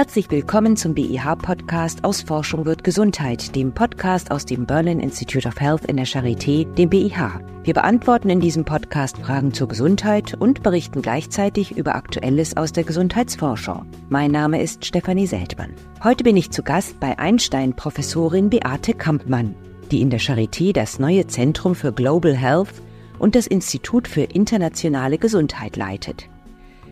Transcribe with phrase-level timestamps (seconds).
[0.00, 5.60] Herzlich willkommen zum BIH-Podcast aus Forschung wird Gesundheit, dem Podcast aus dem Berlin Institute of
[5.60, 7.38] Health in der Charité, dem BIH.
[7.64, 12.84] Wir beantworten in diesem Podcast Fragen zur Gesundheit und berichten gleichzeitig über Aktuelles aus der
[12.84, 13.84] Gesundheitsforschung.
[14.08, 15.74] Mein Name ist Stefanie Seltmann.
[16.02, 19.54] Heute bin ich zu Gast bei Einstein-Professorin Beate Kampmann,
[19.90, 22.72] die in der Charité das neue Zentrum für Global Health
[23.18, 26.30] und das Institut für internationale Gesundheit leitet.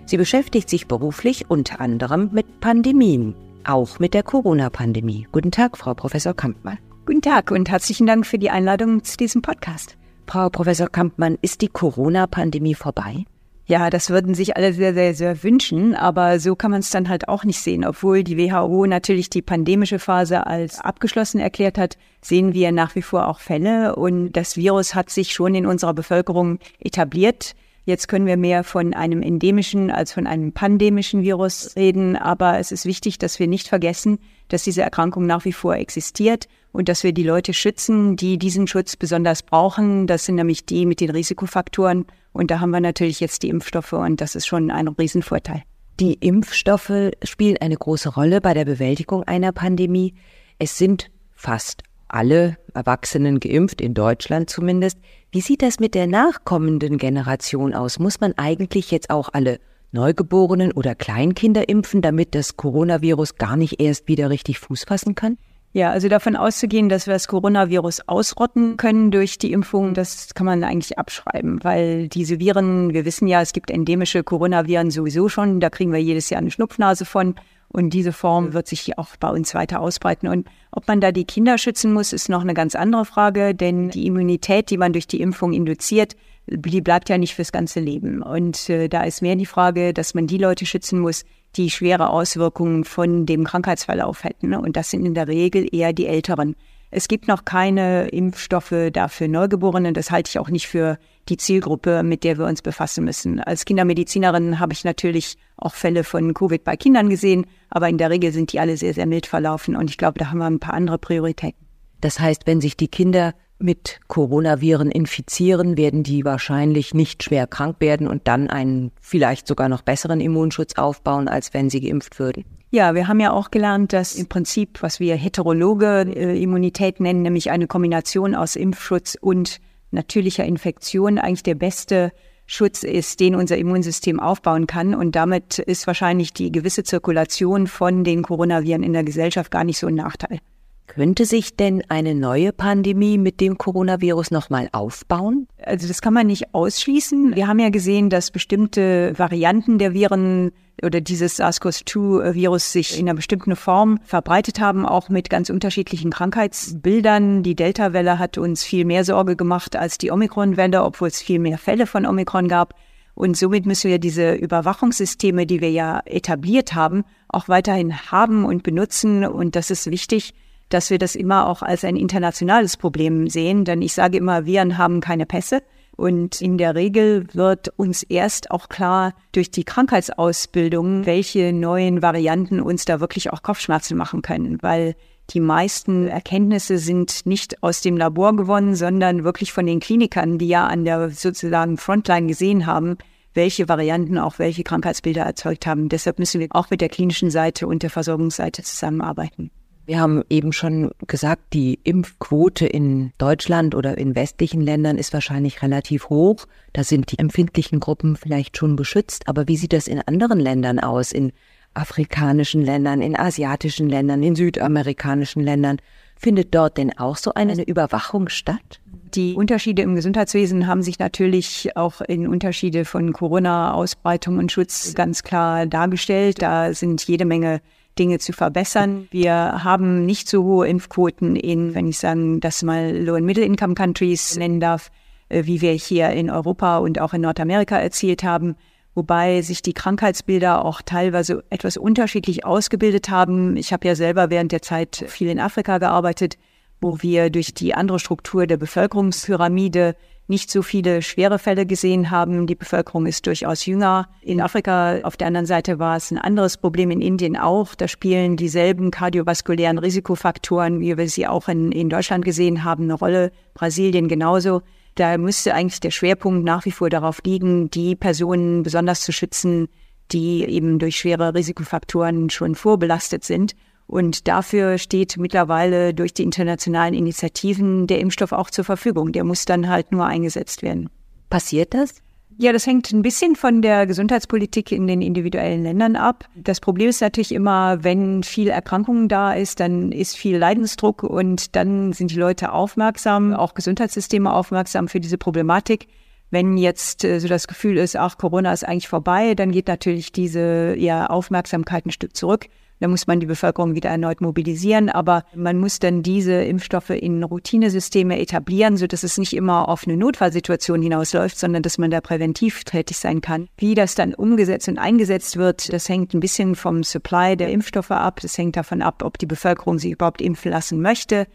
[0.08, 5.26] Sie beschäftigt sich beruflich unter anderem mit Pandemien, auch mit der Corona-Pandemie.
[5.32, 6.78] Guten Tag, Frau Professor Kampmann.
[7.04, 9.98] Guten Tag und herzlichen Dank für die Einladung zu diesem Podcast.
[10.26, 13.26] Frau Professor Kampmann, ist die Corona-Pandemie vorbei?
[13.66, 17.10] Ja, das würden sich alle sehr, sehr, sehr wünschen, aber so kann man es dann
[17.10, 17.84] halt auch nicht sehen.
[17.84, 23.02] Obwohl die WHO natürlich die pandemische Phase als abgeschlossen erklärt hat, sehen wir nach wie
[23.02, 27.54] vor auch Fälle und das Virus hat sich schon in unserer Bevölkerung etabliert.
[27.88, 32.71] Jetzt können wir mehr von einem endemischen als von einem pandemischen Virus reden, aber es
[32.71, 34.18] ist wichtig, dass wir nicht vergessen,
[34.49, 38.66] dass diese Erkrankung nach wie vor existiert und dass wir die Leute schützen, die diesen
[38.66, 40.07] Schutz besonders brauchen.
[40.07, 42.04] Das sind nämlich die mit den Risikofaktoren.
[42.35, 45.62] Und da haben wir natürlich jetzt die Impfstoffe und das ist schon ein Riesenvorteil.
[45.99, 50.12] Die Impfstoffe spielen eine große Rolle bei der Bewältigung einer Pandemie.
[50.59, 54.98] Es sind fast alle Erwachsenen geimpft, in Deutschland zumindest.
[55.30, 57.98] Wie sieht das mit der nachkommenden Generation aus?
[57.98, 59.60] Muss man eigentlich jetzt auch alle
[59.92, 65.38] Neugeborenen oder Kleinkinder impfen, damit das Coronavirus gar nicht erst wieder richtig Fuß fassen kann?
[65.72, 70.47] Ja, also davon auszugehen, dass wir das Coronavirus ausrotten können durch die Impfung, das kann
[70.47, 75.60] man eigentlich abschreiben, weil diese Viren, wir wissen ja, es gibt endemische Coronaviren sowieso schon,
[75.60, 77.34] da kriegen wir jedes Jahr eine Schnupfnase von.
[77.70, 80.26] Und diese Form wird sich auch bei uns weiter ausbreiten.
[80.28, 83.91] Und ob man da die Kinder schützen muss, ist noch eine ganz andere Frage, denn
[83.91, 86.15] die Immunität, die man durch die Impfung induziert,
[86.47, 88.22] die bleibt ja nicht fürs ganze Leben.
[88.22, 91.25] Und äh, da ist mehr die Frage, dass man die Leute schützen muss,
[91.56, 94.55] die schwere Auswirkungen von dem Krankheitsverlauf hätten.
[94.55, 96.55] Und das sind in der Regel eher die Älteren.
[96.91, 99.93] Es gibt noch keine Impfstoffe dafür Neugeborene.
[99.93, 103.41] Das halte ich auch nicht für die Zielgruppe, mit der wir uns befassen müssen.
[103.41, 108.09] Als Kindermedizinerin habe ich natürlich auch Fälle von Covid bei Kindern gesehen, aber in der
[108.09, 110.60] Regel sind die alle sehr, sehr mild verlaufen und ich glaube, da haben wir ein
[110.60, 111.66] paar andere Prioritäten.
[112.00, 117.77] Das heißt, wenn sich die Kinder mit Coronaviren infizieren, werden die wahrscheinlich nicht schwer krank
[117.81, 122.44] werden und dann einen vielleicht sogar noch besseren Immunschutz aufbauen, als wenn sie geimpft würden.
[122.71, 127.23] Ja, wir haben ja auch gelernt, dass im Prinzip, was wir heterologe äh, Immunität nennen,
[127.23, 132.12] nämlich eine Kombination aus Impfschutz und natürlicher Infektion eigentlich der beste
[132.45, 134.95] Schutz ist, den unser Immunsystem aufbauen kann.
[134.95, 139.78] Und damit ist wahrscheinlich die gewisse Zirkulation von den Coronaviren in der Gesellschaft gar nicht
[139.78, 140.39] so ein Nachteil.
[140.87, 145.47] Könnte sich denn eine neue Pandemie mit dem Coronavirus nochmal aufbauen?
[145.62, 147.37] Also das kann man nicht ausschließen.
[147.37, 150.51] Wir haben ja gesehen, dass bestimmte Varianten der Viren
[150.83, 157.43] oder dieses SARS-CoV-2-Virus sich in einer bestimmten Form verbreitet haben, auch mit ganz unterschiedlichen Krankheitsbildern.
[157.43, 161.59] Die Delta-Welle hat uns viel mehr Sorge gemacht als die Omikron-Welle, obwohl es viel mehr
[161.59, 162.75] Fälle von Omikron gab.
[163.15, 168.62] Und somit müssen wir diese Überwachungssysteme, die wir ja etabliert haben, auch weiterhin haben und
[168.62, 169.25] benutzen.
[169.25, 170.34] Und das ist wichtig,
[170.69, 173.65] dass wir das immer auch als ein internationales Problem sehen.
[173.65, 175.62] Denn ich sage immer, Viren haben keine Pässe.
[175.98, 182.60] Und in der Regel wird uns erst auch klar durch die Krankheitsausbildung, welche neuen Varianten
[182.60, 184.94] uns da wirklich auch Kopfschmerzen machen können, weil
[185.31, 190.47] die meisten Erkenntnisse sind nicht aus dem Labor gewonnen, sondern wirklich von den Klinikern, die
[190.47, 192.97] ja an der sozusagen Frontline gesehen haben,
[193.34, 195.88] welche Varianten auch welche Krankheitsbilder erzeugt haben.
[195.88, 199.50] Deshalb müssen wir auch mit der klinischen Seite und der Versorgungsseite zusammenarbeiten.
[199.88, 205.62] Wir haben eben schon gesagt, die Impfquote in Deutschland oder in westlichen Ländern ist wahrscheinlich
[205.62, 206.44] relativ hoch.
[206.75, 209.27] Da sind die empfindlichen Gruppen vielleicht schon beschützt.
[209.28, 211.10] Aber wie sieht das in anderen Ländern aus?
[211.10, 211.32] In
[211.72, 215.78] afrikanischen Ländern, in asiatischen Ländern, in südamerikanischen Ländern?
[216.16, 218.81] Findet dort denn auch so eine Überwachung statt?
[219.15, 225.22] Die Unterschiede im Gesundheitswesen haben sich natürlich auch in Unterschiede von Corona-Ausbreitung und Schutz ganz
[225.22, 226.42] klar dargestellt.
[226.42, 227.63] Da sind jede Menge
[227.98, 229.09] Dinge zu verbessern.
[229.10, 234.36] Wir haben nicht so hohe Impfquoten in, wenn ich sagen, das mal Low- and Middle-Income-Countries
[234.36, 234.91] nennen darf,
[235.28, 238.56] äh, wie wir hier in Europa und auch in Nordamerika erzielt haben,
[238.95, 243.56] wobei sich die Krankheitsbilder auch teilweise etwas unterschiedlich ausgebildet haben.
[243.56, 246.36] Ich habe ja selber während der Zeit viel in Afrika gearbeitet,
[246.80, 249.97] wo wir durch die andere Struktur der Bevölkerungspyramide
[250.28, 252.47] nicht so viele schwere Fälle gesehen haben.
[252.47, 254.09] Die Bevölkerung ist durchaus jünger.
[254.21, 257.75] In Afrika auf der anderen Seite war es ein anderes Problem, in Indien auch.
[257.75, 262.94] Da spielen dieselben kardiovaskulären Risikofaktoren, wie wir sie auch in, in Deutschland gesehen haben, eine
[262.94, 263.32] Rolle.
[263.54, 264.62] Brasilien genauso.
[264.94, 269.69] Da müsste eigentlich der Schwerpunkt nach wie vor darauf liegen, die Personen besonders zu schützen,
[270.12, 273.54] die eben durch schwere Risikofaktoren schon vorbelastet sind.
[273.88, 279.12] Und dafür steht mittlerweile durch die internationalen Initiativen der Impfstoff auch zur Verfügung.
[279.12, 280.90] Der muss dann halt nur eingesetzt werden.
[281.31, 281.94] Passiert das?
[282.37, 286.26] Ja, das hängt ein bisschen von der Gesundheitspolitik in den individuellen Ländern ab.
[286.37, 291.56] Das Problem ist natürlich immer, wenn viel Erkrankungen da ist, dann ist viel Leidensdruck und
[291.56, 295.88] dann sind die Leute aufmerksam, auch Gesundheitssysteme aufmerksam für diese Problematik.
[296.31, 300.12] Wenn jetzt äh, so das Gefühl ist, ach, Corona ist eigentlich vorbei, dann geht natürlich
[300.12, 302.46] diese ja, Aufmerksamkeit ein Stück zurück.
[302.80, 304.88] Da muss man die Bevölkerung wieder erneut mobilisieren.
[304.88, 309.86] Aber man muss dann diese Impfstoffe in Routinesysteme etablieren, so dass es nicht immer auf
[309.86, 313.48] eine Notfallsituation hinausläuft, sondern dass man da präventiv tätig sein kann.
[313.56, 317.90] Wie das dann umgesetzt und eingesetzt wird, das hängt ein bisschen vom Supply der Impfstoffe
[317.90, 318.20] ab.
[318.22, 321.26] Das hängt davon ab, ob die Bevölkerung sich überhaupt impfen lassen möchte.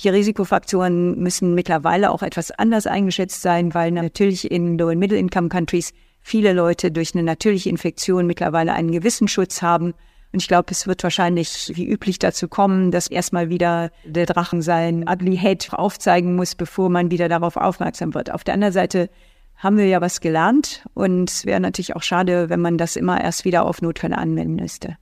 [0.00, 5.92] Die Risikofaktoren müssen mittlerweile auch etwas anders eingeschätzt sein, weil natürlich in Low- and Middle-Income-Countries
[6.20, 9.94] viele Leute durch eine natürliche Infektion mittlerweile einen gewissen Schutz haben
[10.34, 14.62] und ich glaube, es wird wahrscheinlich wie üblich dazu kommen, dass erstmal wieder der Drachen
[14.62, 18.32] sein Ugly Head aufzeigen muss, bevor man wieder darauf aufmerksam wird.
[18.32, 19.10] Auf der anderen Seite
[19.56, 23.22] haben wir ja was gelernt und es wäre natürlich auch schade, wenn man das immer
[23.22, 24.96] erst wieder auf Notfälle anwenden müsste.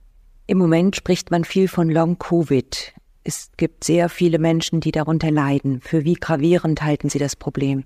[0.45, 2.93] Im Moment spricht man viel von Long Covid.
[3.23, 5.81] Es gibt sehr viele Menschen, die darunter leiden.
[5.81, 7.85] Für wie gravierend halten Sie das Problem?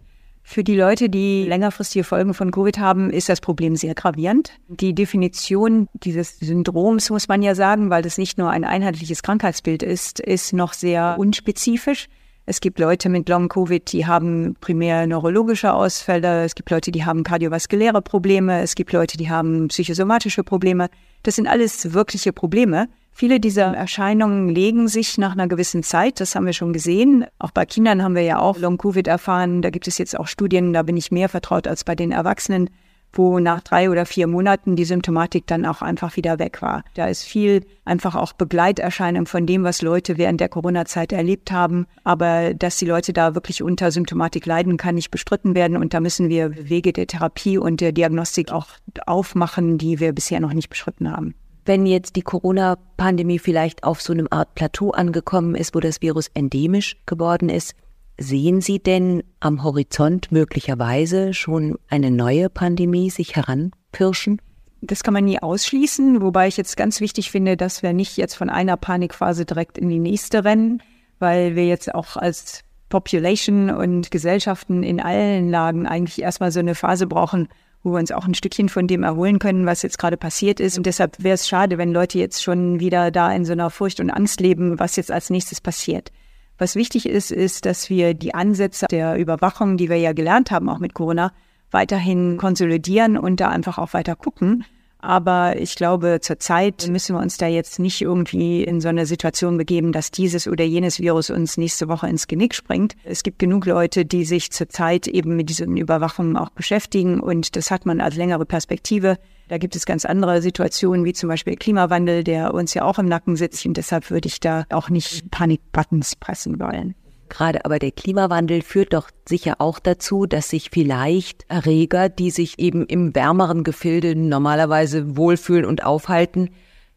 [0.49, 4.53] Für die Leute, die längerfristige Folgen von Covid haben, ist das Problem sehr gravierend.
[4.69, 9.83] Die Definition dieses Syndroms, muss man ja sagen, weil das nicht nur ein einheitliches Krankheitsbild
[9.83, 12.07] ist, ist noch sehr unspezifisch.
[12.49, 16.45] Es gibt Leute mit Long-Covid, die haben primär neurologische Ausfälle.
[16.45, 18.61] Es gibt Leute, die haben kardiovaskuläre Probleme.
[18.61, 20.87] Es gibt Leute, die haben psychosomatische Probleme.
[21.23, 22.87] Das sind alles wirkliche Probleme.
[23.11, 26.21] Viele dieser Erscheinungen legen sich nach einer gewissen Zeit.
[26.21, 27.25] Das haben wir schon gesehen.
[27.37, 29.61] Auch bei Kindern haben wir ja auch Long-Covid erfahren.
[29.61, 32.69] Da gibt es jetzt auch Studien, da bin ich mehr vertraut als bei den Erwachsenen
[33.13, 36.83] wo nach drei oder vier Monaten die Symptomatik dann auch einfach wieder weg war.
[36.93, 41.87] Da ist viel einfach auch Begleiterscheinung von dem, was Leute während der Corona-Zeit erlebt haben.
[42.03, 45.77] Aber dass die Leute da wirklich unter Symptomatik leiden, kann nicht bestritten werden.
[45.77, 48.67] Und da müssen wir Wege der Therapie und der Diagnostik auch
[49.05, 51.33] aufmachen, die wir bisher noch nicht beschritten haben.
[51.65, 56.29] Wenn jetzt die Corona-Pandemie vielleicht auf so einem Art Plateau angekommen ist, wo das Virus
[56.33, 57.75] endemisch geworden ist,
[58.19, 64.41] Sehen Sie denn am Horizont möglicherweise schon eine neue Pandemie sich heranpirschen?
[64.81, 68.35] Das kann man nie ausschließen, wobei ich jetzt ganz wichtig finde, dass wir nicht jetzt
[68.35, 70.81] von einer Panikphase direkt in die nächste rennen,
[71.19, 76.73] weil wir jetzt auch als Population und Gesellschaften in allen Lagen eigentlich erstmal so eine
[76.75, 77.49] Phase brauchen,
[77.83, 80.77] wo wir uns auch ein Stückchen von dem erholen können, was jetzt gerade passiert ist.
[80.77, 83.99] Und deshalb wäre es schade, wenn Leute jetzt schon wieder da in so einer Furcht
[83.99, 86.11] und Angst leben, was jetzt als nächstes passiert.
[86.57, 90.69] Was wichtig ist, ist, dass wir die Ansätze der Überwachung, die wir ja gelernt haben,
[90.69, 91.31] auch mit Corona,
[91.69, 94.65] weiterhin konsolidieren und da einfach auch weiter gucken.
[94.99, 99.57] Aber ich glaube, zurzeit müssen wir uns da jetzt nicht irgendwie in so eine Situation
[99.57, 102.95] begeben, dass dieses oder jenes Virus uns nächste Woche ins Genick springt.
[103.03, 107.69] Es gibt genug Leute, die sich zurzeit eben mit diesen Überwachungen auch beschäftigen und das
[107.69, 109.17] hat man als längere Perspektive.
[109.49, 113.05] Da gibt es ganz andere Situationen, wie zum Beispiel Klimawandel, der uns ja auch im
[113.05, 113.65] Nacken sitzt.
[113.65, 116.95] Und deshalb würde ich da auch nicht Panikbuttons pressen wollen.
[117.29, 122.59] Gerade aber der Klimawandel führt doch sicher auch dazu, dass sich vielleicht Erreger, die sich
[122.59, 126.49] eben im wärmeren Gefilde normalerweise wohlfühlen und aufhalten,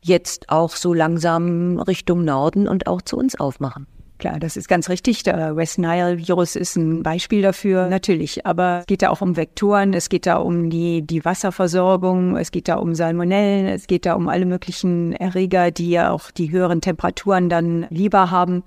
[0.03, 3.87] jetzt auch so langsam Richtung Norden und auch zu uns aufmachen.
[4.21, 5.23] Klar, das ist ganz richtig.
[5.23, 8.45] Der West Nile Virus ist ein Beispiel dafür, natürlich.
[8.45, 12.51] Aber es geht da auch um Vektoren, es geht da um die, die Wasserversorgung, es
[12.51, 16.51] geht da um Salmonellen, es geht da um alle möglichen Erreger, die ja auch die
[16.51, 18.63] höheren Temperaturen dann lieber haben.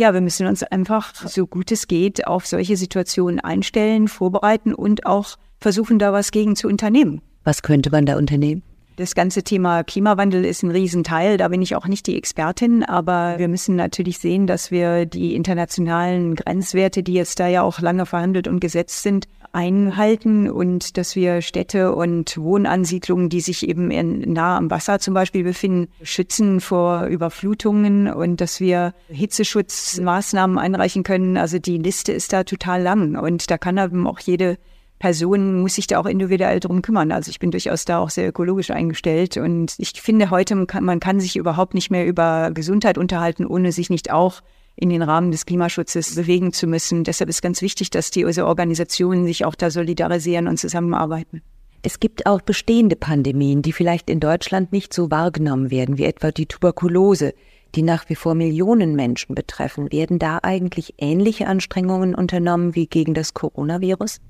[0.00, 5.04] Ja, wir müssen uns einfach, so gut es geht, auf solche Situationen einstellen, vorbereiten und
[5.04, 7.20] auch versuchen, da was gegen zu unternehmen.
[7.44, 8.62] Was könnte man da unternehmen?
[8.96, 11.36] Das ganze Thema Klimawandel ist ein Riesenteil.
[11.36, 15.34] Da bin ich auch nicht die Expertin, aber wir müssen natürlich sehen, dass wir die
[15.34, 21.16] internationalen Grenzwerte, die jetzt da ja auch lange verhandelt und gesetzt sind, einhalten und dass
[21.16, 26.60] wir Städte und Wohnansiedlungen, die sich eben in, nah am Wasser zum Beispiel befinden, schützen
[26.60, 31.36] vor Überflutungen und dass wir Hitzeschutzmaßnahmen einreichen können.
[31.36, 34.58] Also die Liste ist da total lang und da kann eben auch jede
[35.00, 37.10] Person muss sich da auch individuell drum kümmern.
[37.10, 40.84] Also ich bin durchaus da auch sehr ökologisch eingestellt und ich finde heute, man kann,
[40.84, 44.42] man kann sich überhaupt nicht mehr über Gesundheit unterhalten, ohne sich nicht auch
[44.80, 47.04] in den Rahmen des Klimaschutzes bewegen zu müssen.
[47.04, 51.42] Deshalb ist ganz wichtig, dass diese Organisationen sich auch da solidarisieren und zusammenarbeiten.
[51.82, 56.30] Es gibt auch bestehende Pandemien, die vielleicht in Deutschland nicht so wahrgenommen werden, wie etwa
[56.30, 57.32] die Tuberkulose,
[57.74, 59.90] die nach wie vor Millionen Menschen betreffen.
[59.92, 64.20] Werden da eigentlich ähnliche Anstrengungen unternommen wie gegen das Coronavirus?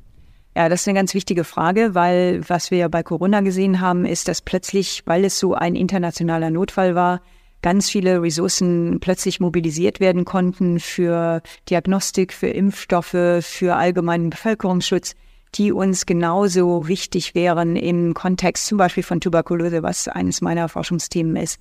[0.57, 4.04] Ja, das ist eine ganz wichtige Frage, weil was wir ja bei Corona gesehen haben,
[4.04, 7.21] ist, dass plötzlich, weil es so ein internationaler Notfall war,
[7.62, 15.14] ganz viele Ressourcen plötzlich mobilisiert werden konnten für Diagnostik, für Impfstoffe, für allgemeinen Bevölkerungsschutz,
[15.55, 21.37] die uns genauso wichtig wären im Kontext zum Beispiel von Tuberkulose, was eines meiner Forschungsthemen
[21.37, 21.59] ist.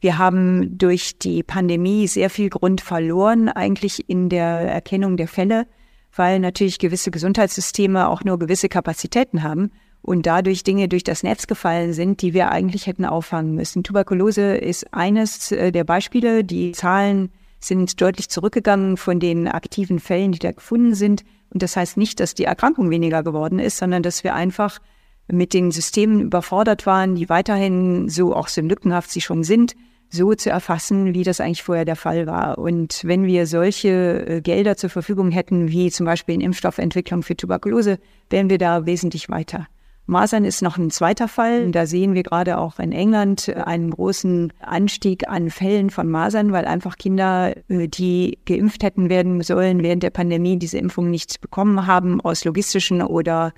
[0.00, 5.66] Wir haben durch die Pandemie sehr viel Grund verloren, eigentlich in der Erkennung der Fälle
[6.14, 9.70] weil natürlich gewisse Gesundheitssysteme auch nur gewisse Kapazitäten haben
[10.02, 13.84] und dadurch Dinge durch das Netz gefallen sind, die wir eigentlich hätten auffangen müssen.
[13.84, 16.44] Tuberkulose ist eines äh, der Beispiele.
[16.44, 21.24] Die Zahlen sind deutlich zurückgegangen von den aktiven Fällen, die da gefunden sind.
[21.50, 24.78] Und das heißt nicht, dass die Erkrankung weniger geworden ist, sondern dass wir einfach
[25.30, 29.74] mit den Systemen überfordert waren, die weiterhin so auch so lückenhaft sie schon sind,
[30.10, 32.56] so zu erfassen, wie das eigentlich vorher der Fall war.
[32.58, 37.36] Und wenn wir solche äh, Gelder zur Verfügung hätten, wie zum Beispiel in Impfstoffentwicklung für
[37.36, 37.98] Tuberkulose,
[38.30, 39.66] wären wir da wesentlich weiter.
[40.08, 41.70] Masern ist noch ein zweiter Fall.
[41.70, 46.64] Da sehen wir gerade auch in England einen großen Anstieg an Fällen von Masern, weil
[46.64, 51.86] einfach Kinder, äh, die geimpft hätten werden sollen, während der Pandemie diese Impfung nicht bekommen
[51.86, 53.52] haben, aus logistischen oder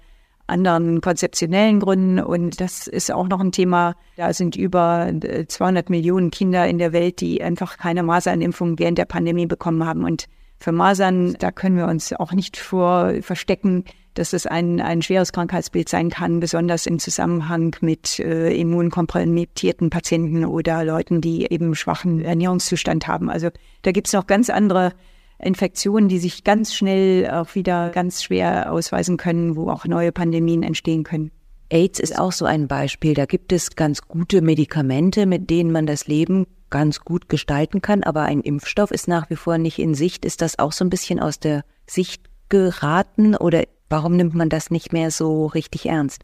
[0.48, 2.18] anderen konzeptionellen Gründen.
[2.18, 3.94] Und das ist auch noch ein Thema.
[4.16, 5.08] Da sind über
[5.46, 9.86] 200 äh, Millionen Kinder in der Welt, die einfach keine Masernimpfung während der Pandemie bekommen
[9.86, 10.02] haben.
[10.02, 10.26] Und
[10.58, 15.32] für Masern, da können wir uns auch nicht vor verstecken, dass es ein, ein schweres
[15.32, 22.20] Krankheitsbild sein kann, besonders im Zusammenhang mit äh, immunkompromittierten Patienten oder Leuten, die eben schwachen
[22.20, 23.30] Ernährungszustand haben.
[23.30, 23.48] Also
[23.82, 24.92] da gibt es noch ganz andere
[25.38, 30.62] Infektionen, die sich ganz schnell auch wieder ganz schwer ausweisen können, wo auch neue Pandemien
[30.62, 31.30] entstehen können.
[31.70, 33.14] AIDS ist auch so ein Beispiel.
[33.14, 38.04] Da gibt es ganz gute Medikamente, mit denen man das Leben ganz gut gestalten kann,
[38.04, 40.24] aber ein Impfstoff ist nach wie vor nicht in Sicht.
[40.24, 44.70] Ist das auch so ein bisschen aus der Sicht geraten oder warum nimmt man das
[44.70, 46.22] nicht mehr so richtig ernst?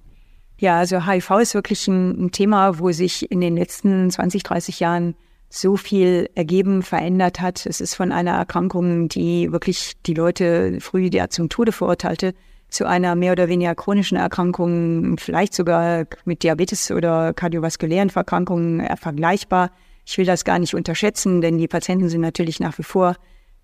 [0.59, 4.81] Ja, also HIV ist wirklich ein, ein Thema, wo sich in den letzten 20, 30
[4.81, 5.15] Jahren
[5.49, 7.67] so viel ergeben, verändert hat.
[7.67, 12.35] Es ist von einer Erkrankung, die wirklich die Leute früh ja zum Tode verurteilte,
[12.69, 19.71] zu einer mehr oder weniger chronischen Erkrankung, vielleicht sogar mit Diabetes oder kardiovaskulären Verkrankungen vergleichbar.
[20.05, 23.17] Ich will das gar nicht unterschätzen, denn die Patienten sind natürlich nach wie vor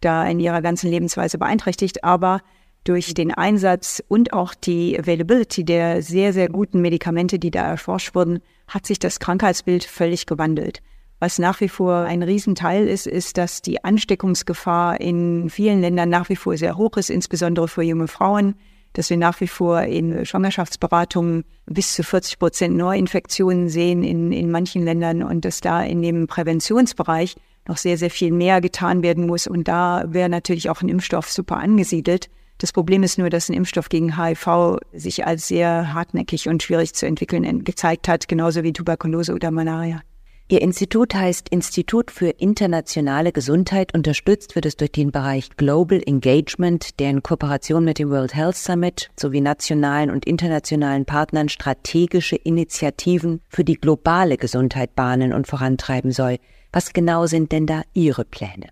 [0.04, 2.40] da in ihrer ganzen Lebensweise beeinträchtigt, aber
[2.85, 8.14] durch den Einsatz und auch die Availability der sehr, sehr guten Medikamente, die da erforscht
[8.14, 10.82] wurden, hat sich das Krankheitsbild völlig gewandelt.
[11.21, 16.28] Was nach wie vor ein Riesenteil ist, ist, dass die Ansteckungsgefahr in vielen Ländern nach
[16.28, 18.56] wie vor sehr hoch ist, insbesondere für junge Frauen,
[18.94, 24.50] dass wir nach wie vor in Schwangerschaftsberatungen bis zu 40 Prozent Neuinfektionen sehen in, in
[24.50, 29.26] manchen Ländern und dass da in dem Präventionsbereich noch sehr, sehr viel mehr getan werden
[29.26, 29.47] muss.
[29.47, 32.28] Und da wäre natürlich auch ein Impfstoff super angesiedelt.
[32.59, 36.95] Das Problem ist nur, dass ein Impfstoff gegen HIV sich als sehr hartnäckig und schwierig
[36.95, 40.02] zu entwickeln gezeigt hat, genauso wie Tuberkulose oder Malaria.
[40.52, 43.95] Ihr Institut heißt Institut für internationale Gesundheit.
[43.95, 48.57] Unterstützt wird es durch den Bereich Global Engagement, der in Kooperation mit dem World Health
[48.57, 56.12] Summit sowie nationalen und internationalen Partnern strategische Initiativen für die globale Gesundheit bahnen und vorantreiben
[56.12, 56.37] soll.
[56.72, 58.68] Was genau sind denn da Ihre Pläne?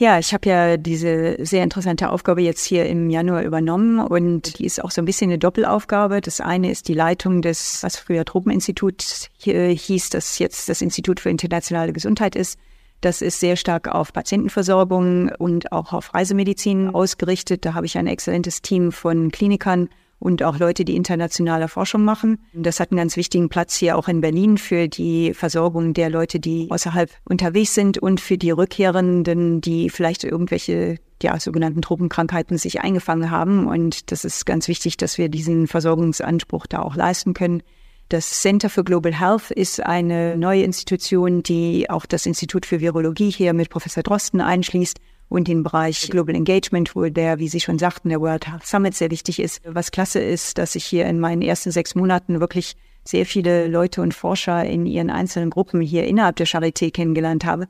[0.00, 4.64] Ja, ich habe ja diese sehr interessante Aufgabe jetzt hier im Januar übernommen und die
[4.64, 6.22] ist auch so ein bisschen eine Doppelaufgabe.
[6.22, 11.28] Das eine ist die Leitung des, was früher Tropeninstitut hieß, das jetzt das Institut für
[11.28, 12.58] internationale Gesundheit ist.
[13.02, 17.66] Das ist sehr stark auf Patientenversorgung und auch auf Reisemedizin ausgerichtet.
[17.66, 22.38] Da habe ich ein exzellentes Team von Klinikern und auch Leute, die internationale Forschung machen.
[22.52, 26.38] Das hat einen ganz wichtigen Platz hier auch in Berlin für die Versorgung der Leute,
[26.38, 32.80] die außerhalb unterwegs sind und für die Rückkehrenden, die vielleicht irgendwelche ja, sogenannten Tropenkrankheiten sich
[32.80, 33.66] eingefangen haben.
[33.66, 37.62] Und das ist ganz wichtig, dass wir diesen Versorgungsanspruch da auch leisten können.
[38.10, 43.30] Das Center for Global Health ist eine neue Institution, die auch das Institut für Virologie
[43.30, 44.98] hier mit Professor Drosten einschließt
[45.30, 48.94] und den Bereich Global Engagement, wo der, wie Sie schon sagten, der World Health Summit
[48.94, 49.62] sehr wichtig ist.
[49.64, 54.02] Was klasse ist, dass ich hier in meinen ersten sechs Monaten wirklich sehr viele Leute
[54.02, 57.68] und Forscher in ihren einzelnen Gruppen hier innerhalb der Charité kennengelernt habe,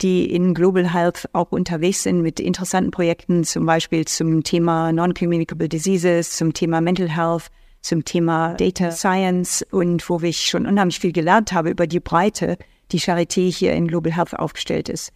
[0.00, 5.68] die in Global Health auch unterwegs sind mit interessanten Projekten, zum Beispiel zum Thema Non-Communicable
[5.68, 7.50] Diseases, zum Thema Mental Health,
[7.82, 12.56] zum Thema Data Science und wo ich schon unheimlich viel gelernt habe über die Breite,
[12.92, 15.12] die Charité hier in Global Health aufgestellt ist.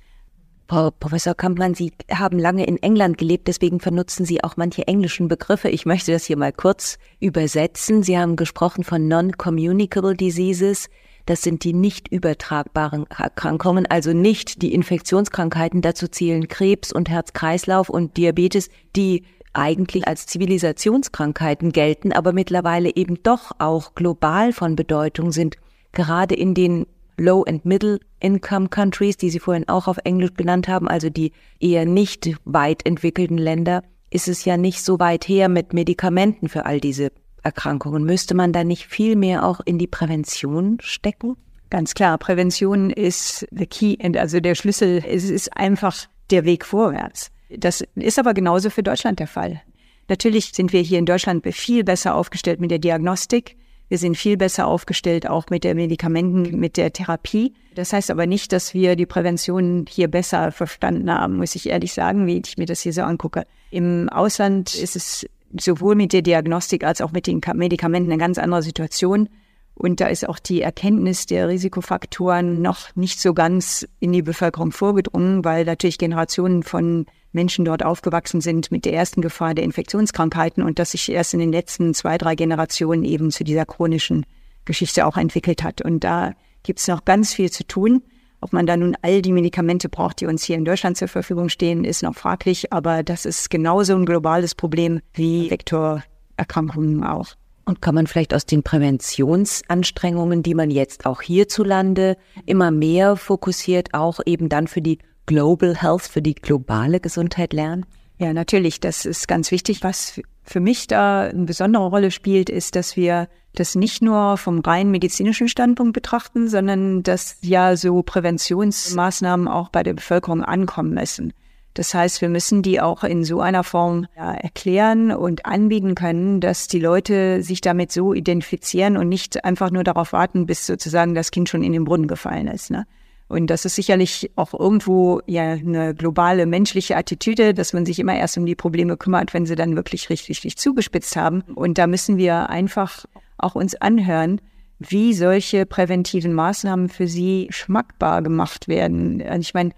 [0.66, 5.28] Frau Professor Kampmann, Sie haben lange in England gelebt, deswegen vernutzen Sie auch manche englischen
[5.28, 5.68] Begriffe.
[5.68, 8.02] Ich möchte das hier mal kurz übersetzen.
[8.02, 10.88] Sie haben gesprochen von Non-Communicable Diseases.
[11.26, 15.83] Das sind die nicht übertragbaren Erkrankungen, also nicht die Infektionskrankheiten.
[15.83, 23.23] Dazu zählen Krebs und Herz-Kreislauf und Diabetes, die eigentlich als Zivilisationskrankheiten gelten, aber mittlerweile eben
[23.23, 25.56] doch auch global von Bedeutung sind,
[25.92, 31.11] gerade in den Low- and Middle-Income-Countries, die Sie vorhin auch auf Englisch genannt haben, also
[31.11, 36.49] die eher nicht weit entwickelten Länder, ist es ja nicht so weit her mit Medikamenten
[36.49, 38.04] für all diese Erkrankungen.
[38.04, 41.37] Müsste man da nicht viel mehr auch in die Prävention stecken?
[41.71, 45.02] Ganz klar, Prävention ist the key, also der Schlüssel.
[45.06, 47.30] Es ist einfach der Weg vorwärts.
[47.50, 49.61] Das ist aber genauso für Deutschland der Fall.
[50.09, 53.56] Natürlich sind wir hier in Deutschland viel besser aufgestellt mit der Diagnostik.
[53.88, 57.54] Wir sind viel besser aufgestellt auch mit der Medikamenten, mit der Therapie.
[57.74, 61.92] Das heißt aber nicht, dass wir die Prävention hier besser verstanden haben, muss ich ehrlich
[61.92, 63.46] sagen, wie ich mir das hier so angucke.
[63.70, 65.26] Im Ausland ist es
[65.60, 69.28] sowohl mit der Diagnostik als auch mit den Medikamenten eine ganz andere Situation.
[69.74, 74.70] Und da ist auch die Erkenntnis der Risikofaktoren noch nicht so ganz in die Bevölkerung
[74.70, 80.62] vorgedrungen, weil natürlich Generationen von Menschen dort aufgewachsen sind mit der ersten Gefahr der Infektionskrankheiten
[80.62, 84.24] und das sich erst in den letzten zwei, drei Generationen eben zu dieser chronischen
[84.64, 85.82] Geschichte auch entwickelt hat.
[85.82, 88.02] Und da gibt es noch ganz viel zu tun.
[88.40, 91.48] Ob man da nun all die Medikamente braucht, die uns hier in Deutschland zur Verfügung
[91.48, 97.28] stehen, ist noch fraglich, aber das ist genauso ein globales Problem wie Vektorerkrankungen auch.
[97.64, 103.94] Und kann man vielleicht aus den Präventionsanstrengungen, die man jetzt auch hierzulande immer mehr fokussiert,
[103.94, 107.87] auch eben dann für die Global Health, für die globale Gesundheit lernen?
[108.19, 108.81] Ja, natürlich.
[108.81, 109.83] Das ist ganz wichtig.
[109.83, 114.61] Was für mich da eine besondere Rolle spielt, ist, dass wir das nicht nur vom
[114.61, 121.33] rein medizinischen Standpunkt betrachten, sondern dass ja so Präventionsmaßnahmen auch bei der Bevölkerung ankommen müssen.
[121.75, 126.40] Das heißt, wir müssen die auch in so einer Form ja, erklären und anbieten können,
[126.40, 131.16] dass die Leute sich damit so identifizieren und nicht einfach nur darauf warten, bis sozusagen
[131.16, 132.71] das Kind schon in den Brunnen gefallen ist.
[132.71, 132.87] Ne?
[133.28, 138.14] Und das ist sicherlich auch irgendwo ja eine globale menschliche Attitüde, dass man sich immer
[138.14, 141.43] erst um die Probleme kümmert, wenn sie dann wirklich richtig, richtig zugespitzt haben.
[141.54, 143.07] Und da müssen wir einfach
[143.38, 144.40] auch uns anhören,
[144.78, 149.21] wie solche präventiven Maßnahmen für sie schmackbar gemacht werden.
[149.41, 149.71] Ich meine,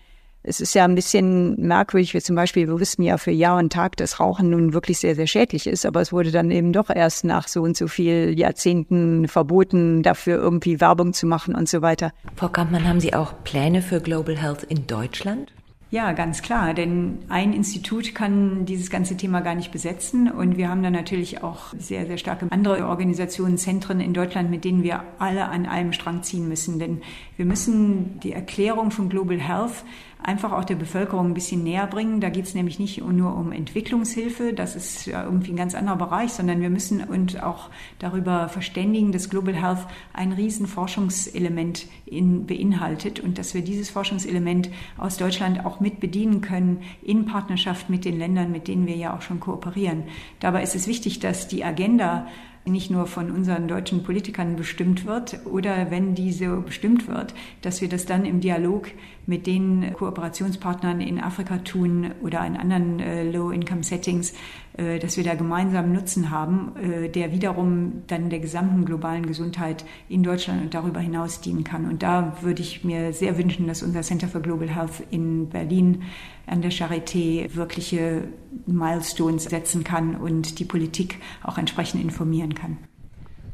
[0.47, 3.73] es ist ja ein bisschen merkwürdig, wie zum Beispiel, wir wissen ja für Jahr und
[3.73, 6.89] Tag, dass Rauchen nun wirklich sehr, sehr schädlich ist, aber es wurde dann eben doch
[6.89, 11.83] erst nach so und so viel Jahrzehnten verboten, dafür irgendwie Werbung zu machen und so
[11.83, 12.13] weiter.
[12.37, 15.53] Frau Kampmann, haben Sie auch Pläne für Global Health in Deutschland?
[15.89, 20.69] Ja, ganz klar, denn ein Institut kann dieses ganze Thema gar nicht besetzen und wir
[20.69, 25.05] haben dann natürlich auch sehr, sehr starke andere Organisationen, Zentren in Deutschland, mit denen wir
[25.21, 27.03] alle an einem Strang ziehen müssen, denn
[27.37, 29.85] wir müssen die Erklärung von Global Health
[30.27, 32.21] einfach auch der Bevölkerung ein bisschen näher bringen.
[32.21, 35.97] Da geht es nämlich nicht nur um Entwicklungshilfe, das ist ja irgendwie ein ganz anderer
[35.97, 42.45] Bereich, sondern wir müssen uns auch darüber verständigen, dass Global Health ein riesen Forschungselement in,
[42.45, 48.05] beinhaltet und dass wir dieses Forschungselement aus Deutschland auch mit bedienen können in Partnerschaft mit
[48.05, 50.03] den Ländern, mit denen wir ja auch schon kooperieren.
[50.41, 52.27] Dabei ist es wichtig, dass die Agenda
[52.67, 57.89] nicht nur von unseren deutschen Politikern bestimmt wird oder wenn diese bestimmt wird, dass wir
[57.89, 58.89] das dann im Dialog
[59.27, 64.35] mit den Kooperationspartnern in Afrika tun oder in anderen äh, Low-Income-Settings,
[64.77, 69.85] äh, dass wir da gemeinsam Nutzen haben, äh, der wiederum dann der gesamten globalen Gesundheit
[70.09, 71.87] in Deutschland und darüber hinaus dienen kann.
[71.87, 76.03] Und da würde ich mir sehr wünschen, dass unser Center for Global Health in Berlin
[76.47, 78.25] an der Charité wirkliche
[78.67, 82.79] Milestones setzen kann und die Politik auch entsprechend informieren kann.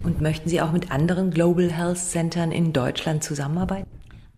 [0.03, 3.89] Und möchten Sie auch mit anderen Global Health Centern in Deutschland zusammenarbeiten?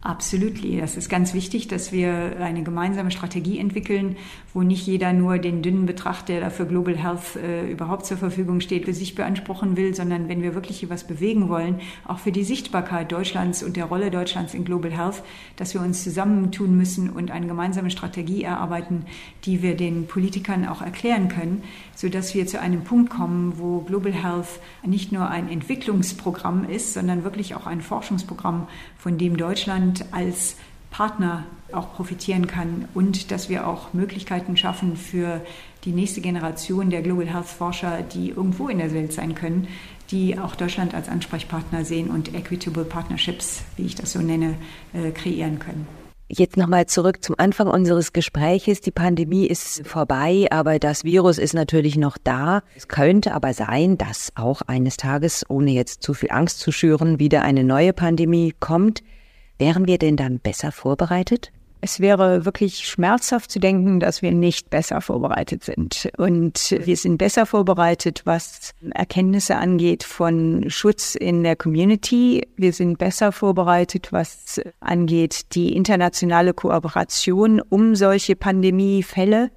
[0.05, 0.63] Absolut.
[0.83, 4.17] Das ist ganz wichtig, dass wir eine gemeinsame Strategie entwickeln,
[4.53, 8.19] wo nicht jeder nur den dünnen Betracht, der da für Global Health äh, überhaupt zur
[8.19, 12.33] Verfügung steht, für sich beanspruchen will, sondern wenn wir wirklich etwas bewegen wollen, auch für
[12.33, 15.23] die Sichtbarkeit Deutschlands und der Rolle Deutschlands in Global Health,
[15.57, 19.07] dass wir uns zusammentun müssen und eine gemeinsame Strategie erarbeiten,
[19.47, 21.63] die wir den Politikern auch erklären können,
[21.97, 27.25] sodass wir zu einem Punkt kommen, wo Global Health nicht nur ein Entwicklungsprogramm ist, sondern
[27.25, 30.57] wirklich auch ein Forschungsprogramm, von dem Deutschland Deutschland als
[30.91, 35.41] Partner auch profitieren kann und dass wir auch Möglichkeiten schaffen für
[35.85, 39.67] die nächste Generation der Global Health Forscher, die irgendwo in der Welt sein können,
[40.11, 44.55] die auch Deutschland als Ansprechpartner sehen und Equitable Partnerships, wie ich das so nenne,
[44.93, 45.87] äh, kreieren können.
[46.29, 48.81] Jetzt nochmal zurück zum Anfang unseres Gespräches.
[48.81, 52.63] Die Pandemie ist vorbei, aber das Virus ist natürlich noch da.
[52.77, 57.19] Es könnte aber sein, dass auch eines Tages, ohne jetzt zu viel Angst zu schüren,
[57.19, 59.03] wieder eine neue Pandemie kommt.
[59.59, 61.53] Wären wir denn dann besser vorbereitet?
[61.81, 66.09] Es wäre wirklich schmerzhaft zu denken, dass wir nicht besser vorbereitet sind.
[66.17, 72.49] Und wir sind besser vorbereitet, was Erkenntnisse angeht von Schutz in der Community.
[72.57, 79.51] Wir sind besser vorbereitet, was angeht die internationale Kooperation um solche Pandemiefälle.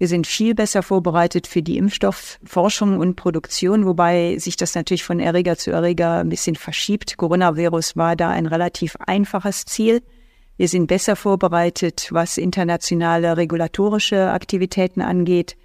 [0.00, 5.20] Wir sind viel besser vorbereitet für die Impfstoffforschung und Produktion, wobei sich das natürlich von
[5.20, 7.18] Erreger zu Erreger ein bisschen verschiebt.
[7.18, 10.00] Coronavirus war da ein relativ einfaches Ziel.
[10.56, 15.58] Wir sind besser vorbereitet, was internationale regulatorische Aktivitäten angeht.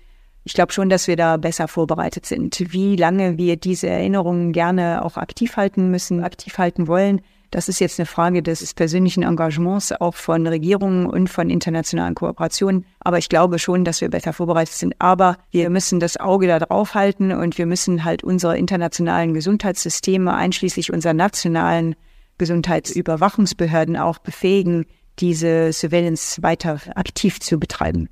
[0.43, 2.61] Ich glaube schon, dass wir da besser vorbereitet sind.
[2.73, 7.79] Wie lange wir diese Erinnerungen gerne auch aktiv halten müssen, aktiv halten wollen, das ist
[7.79, 12.85] jetzt eine Frage des persönlichen Engagements auch von Regierungen und von internationalen Kooperationen.
[12.99, 14.95] Aber ich glaube schon, dass wir besser vorbereitet sind.
[14.99, 20.33] Aber wir müssen das Auge da drauf halten und wir müssen halt unsere internationalen Gesundheitssysteme,
[20.33, 21.95] einschließlich unserer nationalen
[22.37, 24.85] Gesundheitsüberwachungsbehörden auch befähigen,
[25.19, 28.09] diese Surveillance weiter aktiv zu betreiben.